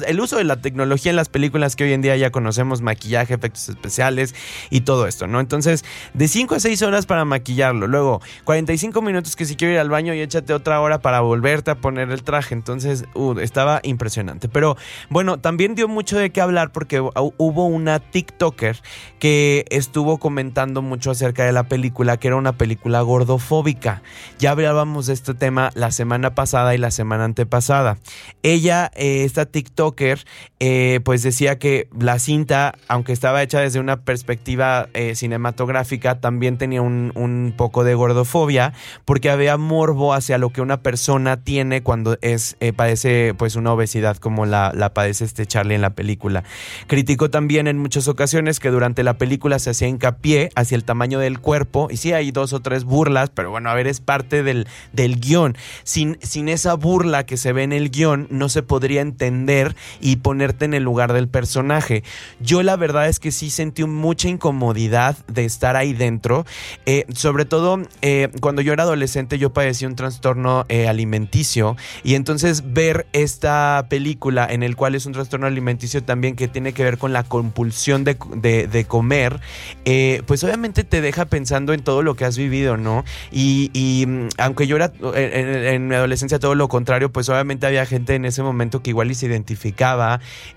[0.07, 3.35] el uso de la tecnología en las películas que hoy en día ya conocemos, maquillaje,
[3.35, 4.35] efectos especiales
[4.71, 5.41] y todo esto, ¿no?
[5.41, 5.85] Entonces,
[6.15, 9.91] de 5 a 6 horas para maquillarlo, luego 45 minutos que si quiero ir al
[9.91, 14.49] baño y échate otra hora para volverte a poner el traje, entonces uh, estaba impresionante.
[14.49, 14.77] Pero
[15.11, 18.81] bueno, también dio mucho de qué hablar porque hu- hubo una TikToker
[19.19, 24.03] que estuvo comentando mucho acerca de la película, que era una película gordofóbica.
[24.39, 27.99] Ya hablábamos de este tema la semana pasada y la semana antepasada.
[28.43, 29.64] Ella, eh, esta TikToker,
[30.61, 36.59] eh, pues decía que la cinta, aunque estaba hecha desde una perspectiva eh, cinematográfica, también
[36.59, 38.73] tenía un, un poco de gordofobia,
[39.05, 43.73] porque había morbo hacia lo que una persona tiene cuando es eh, padece pues una
[43.73, 46.45] obesidad como la, la padece este Charlie en la película.
[46.87, 51.19] Criticó también en muchas ocasiones que durante la película se hacía hincapié hacia el tamaño
[51.19, 54.43] del cuerpo, y sí hay dos o tres burlas, pero bueno, a ver, es parte
[54.43, 55.57] del, del guion.
[55.83, 59.54] Sin, sin esa burla que se ve en el guion, no se podría entender
[60.01, 62.03] y ponerte en el lugar del personaje.
[62.41, 66.45] Yo la verdad es que sí sentí mucha incomodidad de estar ahí dentro,
[66.87, 72.15] eh, sobre todo eh, cuando yo era adolescente yo padecí un trastorno eh, alimenticio y
[72.15, 76.85] entonces ver esta película en el cual es un trastorno alimenticio también que tiene que
[76.85, 78.17] ver con la compulsión de,
[78.89, 79.41] comer,
[79.85, 83.05] eh, pues obviamente te deja pensando en todo lo que has vivido, ¿no?
[83.33, 85.15] Y, y, mm, aunque yo era en,
[85.49, 88.91] en- en mi adolescencia todo lo contrario, pues obviamente había gente en ese momento que
[88.91, 89.44] igual y se identificaba.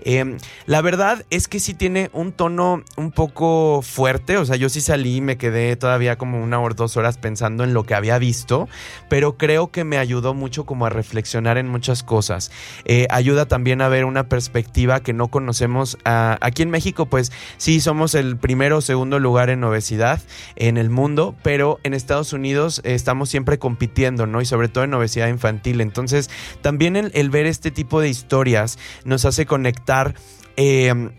[0.02, 4.68] Eh, la verdad es que sí tiene un tono un poco fuerte, o sea, yo
[4.68, 7.94] sí salí y me quedé todavía como una o dos horas pensando en lo que
[7.94, 8.68] había visto,
[9.08, 12.50] pero creo que me ayudó mucho como a reflexionar en muchas cosas.
[12.84, 15.98] Eh, ayuda también a ver una perspectiva que no conocemos.
[16.04, 20.20] Aquí en México, pues sí, somos el primero o segundo lugar en obesidad
[20.56, 24.40] en el mundo, pero en Estados Unidos estamos siempre compitiendo, ¿no?
[24.40, 25.80] Y sobre todo en obesidad infantil.
[25.80, 30.14] Entonces, también el ver este tipo de historias nos hace conectar.
[30.56, 31.10] eh,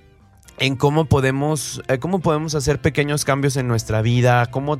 [0.59, 4.79] en cómo podemos, eh, cómo podemos hacer pequeños cambios en nuestra vida, cómo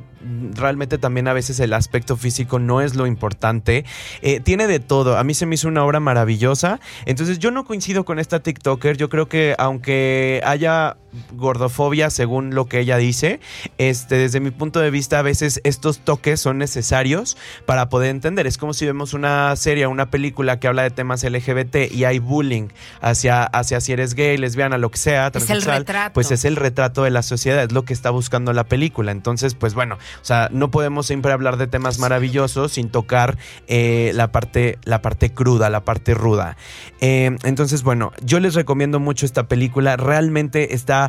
[0.54, 3.84] realmente también a veces el aspecto físico no es lo importante.
[4.22, 5.16] Eh, tiene de todo.
[5.16, 6.80] A mí se me hizo una obra maravillosa.
[7.06, 8.96] Entonces yo no coincido con esta TikToker.
[8.96, 10.96] Yo creo que aunque haya
[11.32, 13.40] gordofobia según lo que ella dice.
[13.78, 17.36] Este, desde mi punto de vista, a veces estos toques son necesarios
[17.66, 18.46] para poder entender.
[18.46, 22.18] Es como si vemos una serie, una película que habla de temas LGBT y hay
[22.18, 22.68] bullying
[23.00, 26.14] hacia, hacia si eres gay, lesbiana, lo que sea, Es el transexual, retrato.
[26.14, 29.12] pues es el retrato de la sociedad, es lo que está buscando la película.
[29.12, 33.36] Entonces, pues bueno, o sea, no podemos siempre hablar de temas maravillosos sin tocar
[33.68, 36.56] eh, la, parte, la parte cruda, la parte ruda.
[37.00, 39.96] Eh, entonces, bueno, yo les recomiendo mucho esta película.
[39.96, 40.99] Realmente está.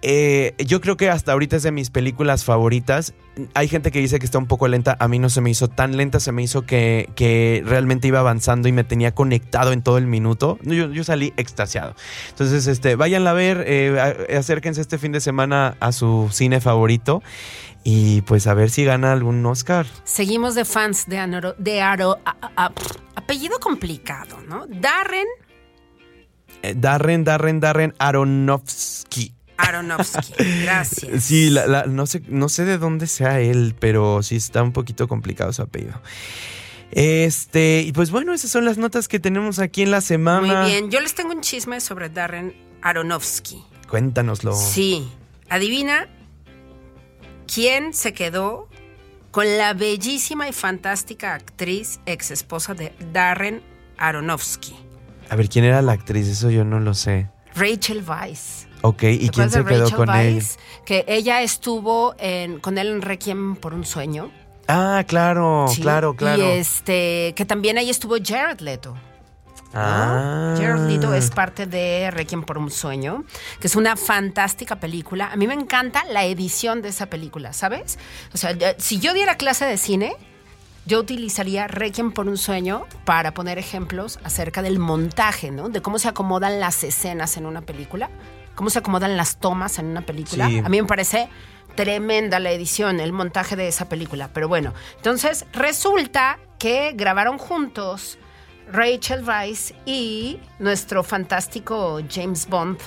[0.00, 3.14] Eh, yo creo que hasta ahorita es de mis películas favoritas.
[3.54, 4.96] Hay gente que dice que está un poco lenta.
[5.00, 6.20] A mí no se me hizo tan lenta.
[6.20, 10.58] Se me hizo que, realmente iba avanzando y me tenía conectado en todo el minuto.
[10.62, 11.94] Yo, salí extasiado.
[12.30, 13.64] Entonces, este, váyanla a ver.
[13.66, 17.22] eh, acérquense este fin de semana a su cine favorito.
[17.84, 19.86] Y pues a ver si gana algún Oscar.
[20.04, 22.18] Seguimos de fans de, Aro.
[23.14, 24.66] apellido complicado, ¿no?
[24.68, 25.26] Darren
[26.76, 29.32] Darren, Darren, Darren Aronofsky.
[29.56, 30.32] Aronofsky.
[30.62, 31.24] Gracias.
[31.24, 34.72] Sí, la- la- no, sé, no sé de dónde sea él, pero sí está un
[34.72, 36.00] poquito complicado su apellido.
[36.90, 40.62] Este, y pues bueno, esas son las notas que tenemos aquí en la semana.
[40.62, 40.90] Muy bien.
[40.90, 43.62] Yo les tengo un chisme sobre Darren Aronofsky.
[43.88, 44.54] Cuéntanoslo.
[44.54, 45.06] Sí.
[45.50, 46.08] Adivina
[47.52, 48.68] quién se quedó
[49.30, 53.62] con la bellísima y fantástica actriz ex esposa de Darren
[53.98, 54.74] Aronofsky,
[55.30, 56.26] A ver, ¿quién era la actriz?
[56.28, 57.28] Eso yo no lo sé.
[57.54, 58.66] Rachel Weisz.
[58.82, 60.34] Ok, ¿y ¿Te quién se quedó Rachel con él?
[60.34, 60.56] Weisz?
[60.84, 64.30] Que ella estuvo en- con él en Requiem por un sueño.
[64.68, 65.80] Ah, claro, Sí.
[65.82, 66.42] claro, claro.
[66.42, 68.94] Y este, que también ahí estuvo Jared Leto.
[68.94, 69.80] ¿no?
[69.80, 70.54] Ah.
[70.56, 73.24] Jared Leto es parte de Requiem por un sueño,
[73.60, 75.30] que es una fantástica película.
[75.30, 77.98] A mí me encanta la edición de esa película, ¿sabes?
[78.32, 80.14] O sea, si yo diera clase de cine,
[80.88, 85.68] yo utilizaría Requiem por un sueño para poner ejemplos acerca del montaje, ¿no?
[85.68, 88.08] De cómo se acomodan las escenas en una película,
[88.54, 90.48] cómo se acomodan las tomas en una película.
[90.48, 90.60] Sí.
[90.64, 91.28] A mí me parece
[91.74, 94.30] tremenda la edición, el montaje de esa película.
[94.32, 98.18] Pero bueno, entonces resulta que grabaron juntos
[98.72, 102.78] Rachel Weisz y nuestro fantástico James Bond,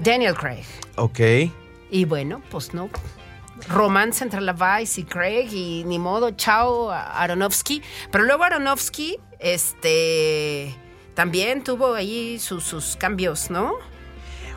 [0.00, 0.66] Daniel Craig.
[0.96, 1.20] Ok.
[1.90, 2.90] Y bueno, pues no.
[3.68, 7.82] Romance entre la Weisz y Craig y ni modo, chao Aronofsky.
[8.10, 10.74] Pero luego Aronofsky, este,
[11.14, 13.74] también tuvo ahí sus, sus cambios, ¿no?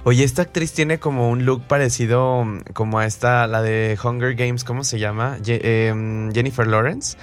[0.04, 4.36] Oye, esta actriz tiene como un look parecido mm, como a esta, la de Hunger
[4.36, 5.38] Games, ¿cómo se llama?
[5.46, 7.18] Em, Jennifer Lawrence.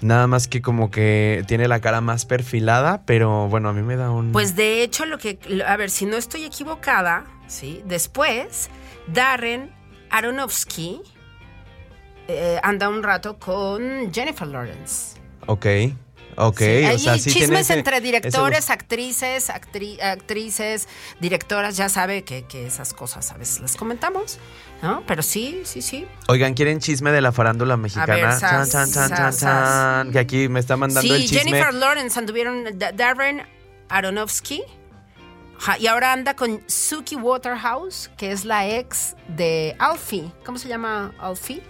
[0.00, 3.96] Nada más que como que tiene la cara más perfilada, pero bueno, a mí me
[3.96, 4.30] da un...
[4.30, 7.82] Pues de hecho, lo que, a ver, si no estoy equivocada, ¿sí?
[7.84, 8.70] Después,
[9.08, 9.72] Darren
[10.10, 11.02] Aronofsky
[12.28, 15.16] eh, anda un rato con Jennifer Lawrence.
[15.46, 15.66] Ok,
[16.36, 16.58] ok.
[16.58, 20.86] Sí, o hay sea, sí chismes ese- entre directores, actrices, actri- actrices,
[21.20, 24.38] directoras, ya sabe que, que esas cosas a veces las comentamos,
[24.82, 25.02] ¿no?
[25.06, 26.06] Pero sí, sí, sí.
[26.28, 28.14] Oigan, ¿quieren chisme de la farándula mexicana?
[28.14, 29.40] ver, sas, chan, chan, chan, chan, sas,
[30.04, 31.50] chan, que aquí me está mandando el Sí, chisme.
[31.52, 33.42] Jennifer Lawrence anduvieron, Da- Darren
[33.88, 34.62] Aronofsky,
[35.80, 40.30] y ahora anda con Suki Waterhouse, que es la ex de Alfie.
[40.44, 41.62] ¿Cómo se llama Alfie?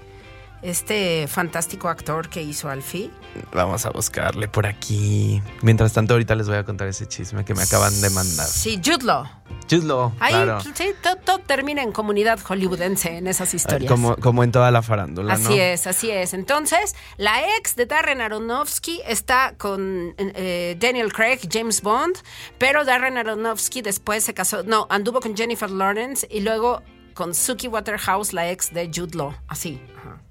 [0.62, 3.10] Este fantástico actor que hizo Alfie.
[3.52, 5.42] Vamos a buscarle por aquí.
[5.62, 8.46] Mientras tanto, ahorita les voy a contar ese chisme que me acaban de mandar.
[8.46, 9.26] Sí, Jude Law.
[9.66, 10.60] Chuslo, Ahí claro.
[10.60, 13.90] sí, todo, todo termina en comunidad hollywoodense en esas historias.
[13.90, 15.44] Como, como en toda la farándula, ¿no?
[15.44, 16.32] Así es, así es.
[16.32, 22.16] Entonces, la ex de Darren Aronofsky está con eh, Daniel Craig, James Bond,
[22.56, 26.82] pero Darren Aronofsky después se casó, no, anduvo con Jennifer Lawrence y luego
[27.12, 29.34] con Suki Waterhouse, la ex de Jude Law.
[29.48, 29.82] Así.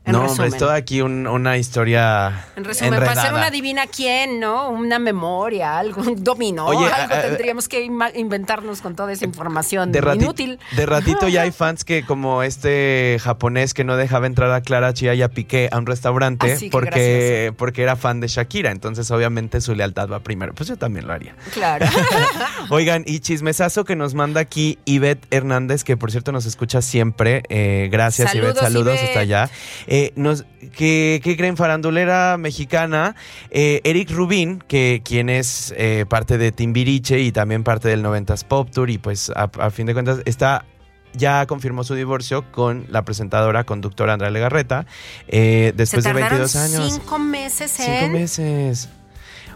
[0.07, 0.29] En no, resumen.
[0.45, 2.45] hombre, es toda aquí un- una historia.
[2.55, 3.37] En resumen, para hacer enredada.
[3.37, 4.69] una divina quién, ¿no?
[4.69, 9.25] Una memoria, algo, un dominó, Oye, algo a- a- tendríamos que inventarnos con toda esa
[9.25, 10.59] información De, inútil.
[10.75, 14.93] de ratito ya hay fans que, como este japonés que no dejaba entrar a Clara
[14.93, 18.71] Chía Piqué a un restaurante Así que porque, porque era fan de Shakira.
[18.71, 20.53] Entonces, obviamente, su lealtad va primero.
[20.53, 21.35] Pues yo también lo haría.
[21.53, 21.85] Claro.
[22.69, 27.43] Oigan, y chismesazo que nos manda aquí Ivette Hernández, que por cierto nos escucha siempre.
[27.49, 28.63] Eh, gracias, Saludos, Ivette.
[28.63, 29.07] Saludos Ivette.
[29.09, 29.49] hasta allá.
[29.87, 30.45] Eh, nos,
[30.75, 31.57] que, ¿Qué creen?
[31.57, 33.15] Farandulera mexicana.
[33.51, 38.43] eh, Eric Rubín, que quien es eh, parte de Timbiriche y también parte del 90s
[38.45, 40.65] Pop Tour, y pues a, a fin de cuentas está.
[41.13, 44.85] Ya confirmó su divorcio con la presentadora, conductora Andrea Legarreta,
[45.27, 46.93] eh, después Se de tardaron 22 años.
[46.93, 47.99] cinco meses en...
[48.01, 48.89] Cinco meses.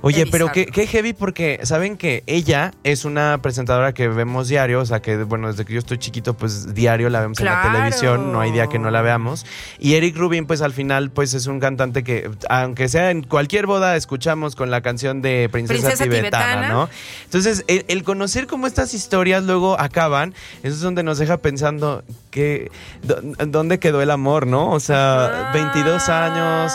[0.04, 4.86] Oye, pero qué, heavy porque saben que ella es una presentadora que vemos diario, o
[4.86, 8.32] sea que bueno, desde que yo estoy chiquito pues diario la vemos en la televisión,
[8.34, 9.46] no hay día que no la veamos.
[9.80, 13.68] Y Eric Rubin pues al final pues es un cantante que aunque sea en cualquier
[13.68, 16.70] boda escuchamos con la canción de Princesa, Princesa Tibetana, Tibetana.
[16.70, 16.90] ¿no?
[17.26, 20.34] Entonces el, el conocer cómo estas historias luego acaban,
[20.64, 22.72] eso es donde nos deja pensando que
[23.04, 24.72] dó- dónde quedó el amor, ¿no?
[24.72, 25.52] O sea, Ah.
[25.54, 26.74] 22 años,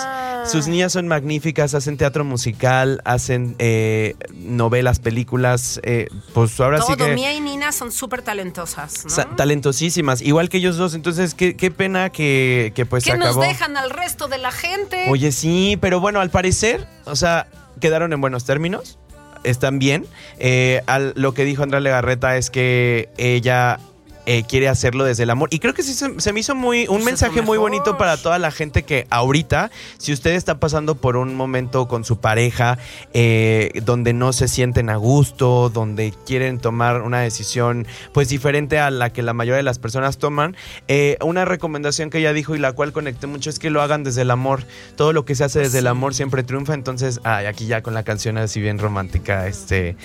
[0.51, 6.95] sus niñas son magníficas, hacen teatro musical, hacen eh, novelas, películas, eh, pues ahora sí
[6.97, 7.15] Todo, que...
[7.15, 9.37] Mía y Nina son súper talentosas, ¿no?
[9.37, 13.29] talentosísimas, igual que ellos dos, entonces qué, qué pena que, que pues ¿Qué se nos
[13.29, 13.43] acabó.
[13.43, 15.07] dejan al resto de la gente?
[15.09, 17.49] Oye, sí, pero bueno, al parecer, o sea,
[17.81, 18.99] quedaron en buenos términos,
[19.45, 20.07] están bien.
[20.39, 23.79] Eh, al- lo que dijo Andrea Legarreta es que ella
[24.27, 25.49] eh, quiere hacerlo desde el amor.
[25.53, 28.39] Y creo que sí se, se me hizo muy un mensaje muy bonito para toda
[28.39, 32.79] la gente que ahorita, si usted está pasando por un momento con su pareja
[33.15, 38.91] eh, donde no se sienten a gusto, donde quieren tomar una decisión pues diferente a
[38.91, 40.57] la que la mayoría de las personas toman,
[40.89, 44.05] eh, una recomendación que ella dijo y la cual conecté mucho es que lo hagan
[44.05, 44.65] desde el amor.
[44.97, 46.75] Todo lo que se hace desde el amor siempre triunfa.
[46.75, 49.97] Entonces, ay, aquí ya con la canción así bien romántica, este...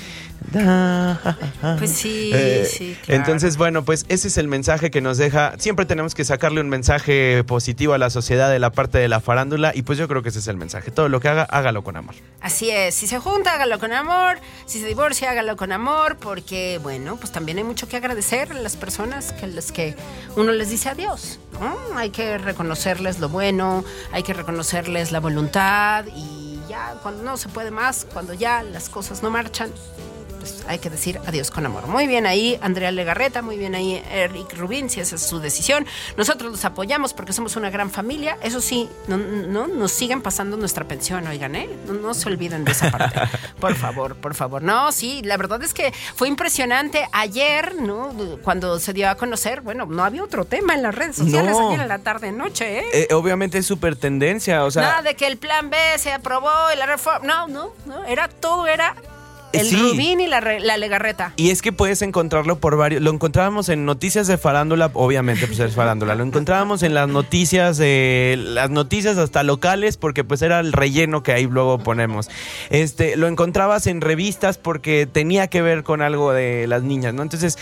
[1.78, 3.22] Pues sí, Eh, sí, claro.
[3.22, 5.54] Entonces, bueno, pues ese es el mensaje que nos deja.
[5.58, 9.22] Siempre tenemos que sacarle un mensaje positivo a la sociedad de la parte de la
[9.22, 10.92] farándula y pues yo creo que ese es el mensaje.
[10.92, 12.16] Todo lo que haga, hágalo con amor.
[12.42, 16.78] Así es, si se junta, hágalo con amor, si se divorcia, hágalo con amor, porque,
[16.84, 19.96] bueno, pues también hay mucho que agradecer a las personas que las que
[20.36, 21.40] uno les dice adiós.
[21.96, 27.48] Hay que reconocerles lo bueno, hay que reconocerles la voluntad y ya cuando no se
[27.48, 29.72] puede más, cuando ya las cosas no marchan,
[30.42, 31.86] pues hay que decir adiós con amor.
[31.88, 35.86] Muy bien ahí, Andrea Legarreta, muy bien ahí, Eric Rubin, si esa es su decisión.
[36.18, 38.38] Nosotros los apoyamos porque somos una gran familia.
[38.42, 41.70] Eso sí, no, no nos sigan pasando nuestra pensión, oigan, ¿eh?
[41.86, 43.20] No, no se olviden de esa parte.
[43.62, 44.64] Por favor, por favor.
[44.64, 47.08] No, sí, la verdad es que fue impresionante.
[47.12, 48.12] Ayer, ¿no?
[48.44, 51.70] Cuando se dio a conocer, bueno, no había otro tema en las redes sociales No.
[51.70, 52.86] ayer en la tarde-noche, ¿eh?
[52.94, 54.82] Eh, obviamente es súper tendencia, o sea...
[54.82, 57.28] Nada de que el plan B se aprobó y la reforma.
[57.28, 58.04] No, no, no.
[58.06, 58.96] Era todo, era
[59.54, 59.76] el Sí.
[59.76, 61.34] Rubín y la, la Legarreta.
[61.36, 63.02] Y es que puedes encontrarlo por varios.
[63.02, 66.16] Lo encontrábamos en noticias de farándula, obviamente, pues es farándula.
[66.16, 68.36] Lo encontrábamos en las noticias de.
[68.38, 72.30] Las noticias hasta locales, porque pues era el relleno que ahí luego ponemos.
[72.70, 77.22] Este, lo encontrabas en revistas porque tenía que ver con algo de las niñas, ¿no?
[77.24, 77.58] Entonces,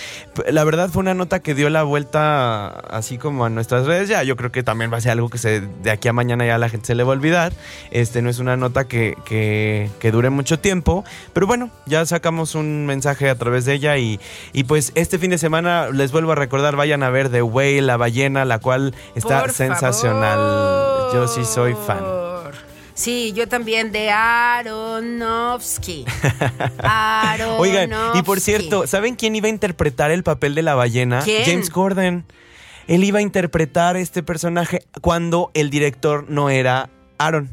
[0.49, 4.09] la verdad fue una nota que dio la vuelta así como a nuestras redes.
[4.09, 6.45] Ya, yo creo que también va a ser algo que se, de aquí a mañana
[6.45, 7.53] ya la gente se le va a olvidar.
[7.91, 11.03] Este, no es una nota que, que, que dure mucho tiempo.
[11.33, 14.19] Pero bueno, ya sacamos un mensaje a través de ella y,
[14.53, 17.81] y pues este fin de semana les vuelvo a recordar, vayan a ver The Whale,
[17.81, 20.37] la ballena, la cual está Por sensacional.
[20.37, 21.13] favor.
[21.13, 22.03] Yo sí soy fan.
[22.93, 26.05] Sí, yo también de Aronofsky.
[26.79, 27.61] Aronofsky.
[27.61, 31.21] Oigan, y por cierto, ¿saben quién iba a interpretar el papel de la ballena?
[31.23, 31.43] ¿Quién?
[31.45, 32.25] James Corden.
[32.87, 37.49] Él iba a interpretar este personaje cuando el director no era Aaron.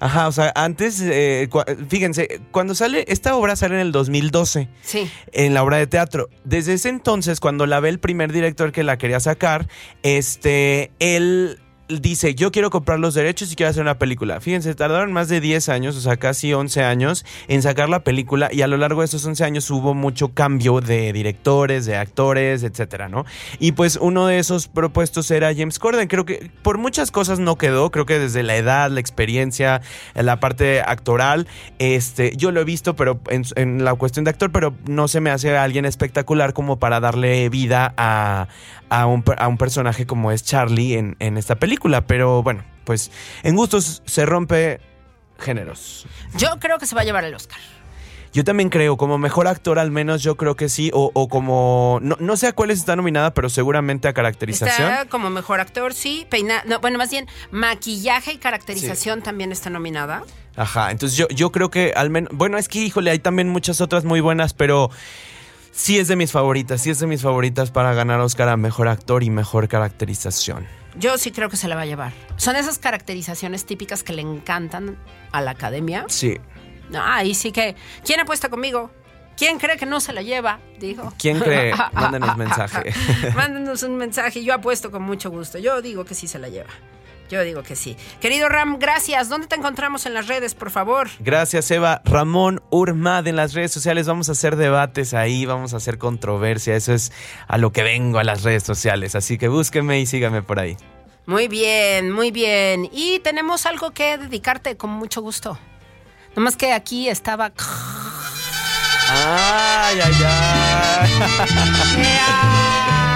[0.00, 1.48] Ajá, o sea, antes, eh,
[1.88, 5.10] fíjense, cuando sale, esta obra sale en el 2012 Sí.
[5.32, 6.30] en la obra de teatro.
[6.44, 9.68] Desde ese entonces, cuando la ve el primer director que la quería sacar,
[10.02, 11.60] este, él
[12.00, 14.40] dice, yo quiero comprar los derechos y quiero hacer una película.
[14.40, 18.48] Fíjense, tardaron más de 10 años, o sea, casi 11 años en sacar la película
[18.52, 22.62] y a lo largo de esos 11 años hubo mucho cambio de directores, de actores,
[22.62, 23.24] etcétera, ¿no?
[23.58, 26.08] Y pues uno de esos propuestos era James Corden.
[26.08, 29.82] Creo que por muchas cosas no quedó, creo que desde la edad, la experiencia,
[30.14, 31.46] la parte actoral,
[31.78, 35.20] este, yo lo he visto, pero en, en la cuestión de actor, pero no se
[35.20, 38.48] me hace alguien espectacular como para darle vida a,
[38.90, 42.06] a, un, a un personaje como es Charlie en, en esta película.
[42.06, 43.10] Pero bueno, pues
[43.42, 44.80] en gustos se rompe
[45.38, 46.06] géneros.
[46.36, 47.58] Yo creo que se va a llevar el Oscar.
[48.32, 51.98] Yo también creo, como mejor actor al menos yo creo que sí, o, o como,
[52.00, 54.88] no, no sé a cuáles está nominada, pero seguramente a caracterización.
[54.88, 56.28] Está como mejor actor, sí.
[56.30, 60.22] Peina no, bueno, más bien, maquillaje y caracterización también está nominada.
[60.54, 63.80] Ajá, entonces yo, yo creo que al menos, bueno, es que híjole, hay también muchas
[63.80, 64.90] otras muy buenas, pero
[65.80, 68.88] sí es de mis favoritas, sí es de mis favoritas para ganar Oscar a mejor
[68.88, 70.66] actor y mejor caracterización.
[70.96, 72.12] Yo sí creo que se la va a llevar.
[72.36, 74.98] Son esas caracterizaciones típicas que le encantan
[75.32, 76.04] a la academia.
[76.08, 76.38] Sí.
[76.94, 77.76] Ahí sí que.
[78.04, 78.90] ¿Quién apuesta conmigo?
[79.36, 80.60] ¿Quién cree que no se la lleva?
[80.78, 81.14] Dijo.
[81.18, 81.72] ¿Quién cree?
[81.92, 82.92] Mándenos mensaje.
[83.34, 84.44] Mándenos un mensaje.
[84.44, 85.58] Yo apuesto con mucho gusto.
[85.58, 86.70] Yo digo que sí se la lleva.
[87.30, 87.96] Yo digo que sí.
[88.20, 89.28] Querido Ram, gracias.
[89.28, 91.08] ¿Dónde te encontramos en las redes, por favor?
[91.20, 92.02] Gracias, Eva.
[92.04, 94.08] Ramón Urmad en las redes sociales.
[94.08, 96.74] Vamos a hacer debates ahí, vamos a hacer controversia.
[96.74, 97.12] Eso es
[97.46, 99.14] a lo que vengo a las redes sociales.
[99.14, 100.76] Así que búsqueme y sígame por ahí.
[101.26, 102.88] Muy bien, muy bien.
[102.92, 105.56] Y tenemos algo que dedicarte con mucho gusto.
[106.34, 107.52] Nomás que aquí estaba...
[109.08, 111.10] Ay, ay, ay.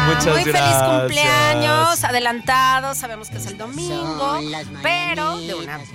[0.07, 4.40] Muchas Muy feliz cumpleaños, adelantado, sabemos que es el domingo,
[4.82, 5.86] pero de una vez,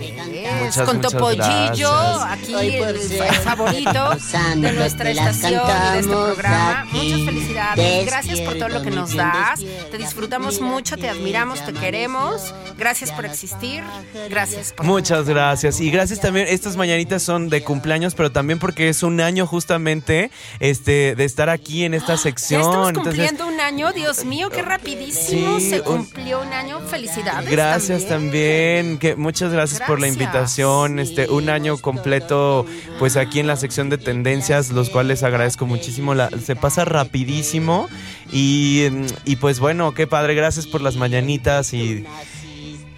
[0.62, 2.32] Muchas, con muchas Topollillo, gracias.
[2.32, 4.10] aquí el, favorito
[4.56, 6.86] de nuestra estación y de este programa.
[6.92, 9.60] Muchas felicidades, gracias por todo lo que nos das,
[9.92, 13.84] te disfrutamos mucho, te admiramos, te queremos, gracias por existir,
[14.30, 14.86] gracias por...
[14.86, 15.80] Muchas gracias.
[15.80, 20.32] Y gracias también, estas mañanitas son de cumpleaños, pero también porque es un año justamente
[20.60, 22.62] este, de estar aquí en esta Ya sección.
[22.62, 26.80] estamos Entonces, cumpliendo un año, Dios mío, qué rapidísimo Sí, se cumplió un año.
[26.80, 27.50] Felicidades.
[27.50, 28.98] Gracias también.
[28.98, 31.00] que muchas gracias, por la invitación.
[31.00, 32.66] Este, un año completo,
[32.98, 36.14] pues aquí en la sección de tendencias, los cuales agradezco muchísimo.
[36.16, 37.90] La- se pasa rapidísimo.
[38.32, 38.88] Y,
[39.26, 40.34] y pues bueno, qué padre.
[40.36, 42.06] Gracias por las mañanitas y.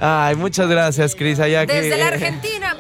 [0.04, 1.40] Ay, muchas gracias, Cris.
[1.40, 2.71] Allá que- Desde la Argentina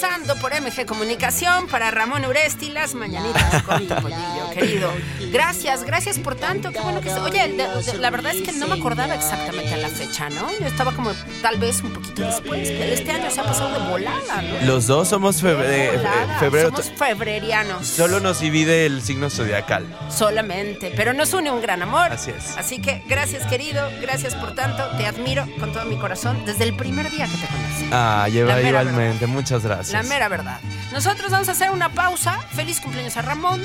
[0.00, 3.86] pasando por MG Comunicación, para Ramón Uresti, las mañanitas con
[4.54, 4.90] querido.
[5.32, 6.72] Gracias, gracias por tanto.
[6.72, 7.18] Qué bueno que se...
[7.18, 7.56] Oye, de-
[7.92, 10.50] de- la verdad es que no me acordaba exactamente a la fecha, ¿no?
[10.58, 13.90] Yo estaba como tal vez un poquito después, pero este año se ha pasado de
[13.90, 14.66] volada, ¿no?
[14.66, 16.38] Los dos somos febre- eh, volada.
[16.38, 16.68] febrero.
[16.70, 17.86] Somos febrerianos.
[17.86, 19.86] Solo nos divide el signo zodiacal.
[20.10, 22.10] solamente, pero nos une un gran amor.
[22.12, 22.56] Así es.
[22.56, 26.74] Así que gracias querido, gracias por tanto, te admiro con todo mi corazón desde el
[26.74, 27.88] primer día que te conocí.
[27.92, 29.26] Ah, lleva igualmente.
[29.26, 29.89] Muchas gracias.
[29.92, 30.60] La mera verdad.
[30.92, 32.38] Nosotros vamos a hacer una pausa.
[32.54, 33.62] Feliz cumpleaños a Ramón.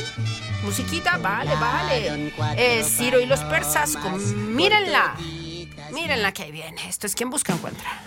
[0.63, 2.32] Musiquita, vale, vale.
[2.57, 4.55] Eh, Ciro y los persas, con...
[4.55, 5.15] mírenla.
[5.91, 6.88] Mírenla que ahí viene.
[6.88, 8.01] Esto es quien busca encuentra.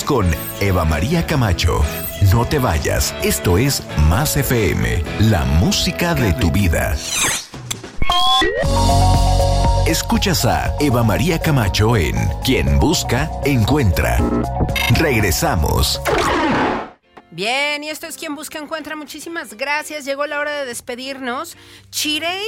[0.00, 0.26] Con
[0.62, 1.82] Eva María Camacho.
[2.32, 6.96] No te vayas, esto es Más FM, la música de tu vida.
[9.86, 14.16] Escuchas a Eva María Camacho en Quien Busca, Encuentra.
[14.98, 16.00] Regresamos.
[17.30, 18.96] Bien, y esto es quien busca encuentra.
[18.96, 20.06] Muchísimas gracias.
[20.06, 21.56] Llegó la hora de despedirnos.
[21.90, 22.44] Chirey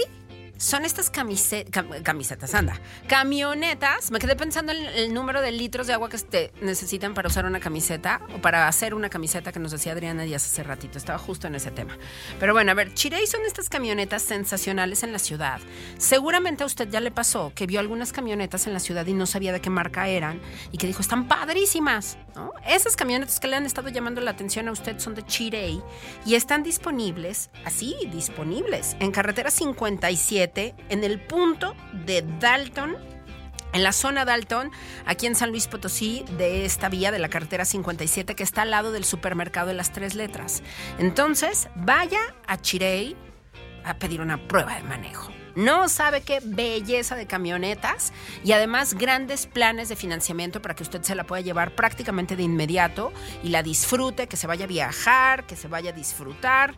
[0.57, 4.11] son estas camise- cam- camisetas, anda, camionetas.
[4.11, 7.45] Me quedé pensando en el número de litros de agua que te necesitan para usar
[7.47, 10.99] una camiseta o para hacer una camiseta que nos decía Adriana Díaz hace ratito.
[10.99, 11.99] Estaba justo en ese tema.
[12.39, 15.61] Pero bueno, a ver, Chirey son estas camionetas sensacionales en la ciudad.
[15.99, 19.27] Seguramente a usted ya le pasó que vio algunas camionetas en la ciudad y no
[19.27, 20.41] sabía de qué marca eran
[20.71, 22.17] y que dijo, están padrísimas.
[22.35, 22.53] ¿no?
[22.67, 25.83] Esas camionetas que le han estado llamando la atención a usted son de Chirey
[26.27, 32.97] y están disponibles, así, disponibles, en carretera 57, en el punto de Dalton,
[33.73, 34.71] en la zona Dalton,
[35.05, 38.71] aquí en San Luis Potosí, de esta vía de la carretera 57 que está al
[38.71, 40.63] lado del supermercado de las tres letras.
[40.99, 43.17] Entonces, vaya a Chirey
[43.85, 45.33] a pedir una prueba de manejo.
[45.57, 51.03] No sabe qué belleza de camionetas y además grandes planes de financiamiento para que usted
[51.03, 55.47] se la pueda llevar prácticamente de inmediato y la disfrute, que se vaya a viajar,
[55.47, 56.75] que se vaya a disfrutar.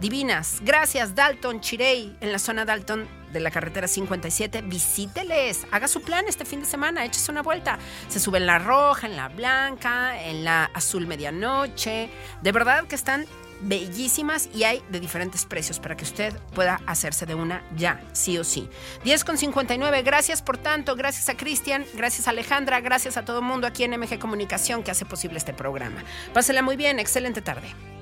[0.00, 0.58] Divinas.
[0.62, 4.62] Gracias, Dalton Chirey, en la zona Dalton de la carretera 57.
[4.62, 7.78] Visíteles, haga su plan este fin de semana, échese una vuelta.
[8.08, 12.10] Se sube en la roja, en la blanca, en la azul medianoche.
[12.42, 13.26] De verdad que están
[13.60, 18.38] bellísimas y hay de diferentes precios para que usted pueda hacerse de una ya, sí
[18.38, 18.68] o sí.
[19.04, 23.40] 10 con 59, gracias por tanto, gracias a Cristian, gracias a Alejandra, gracias a todo
[23.40, 26.04] el mundo aquí en MG Comunicación que hace posible este programa.
[26.32, 27.97] Pásela muy bien, excelente tarde.